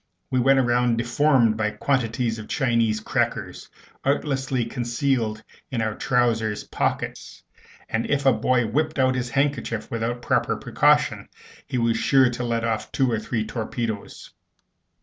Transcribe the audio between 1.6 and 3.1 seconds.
quantities of Chinese